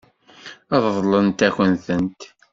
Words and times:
Ṛeḍlen-akent-tent. 0.83 2.21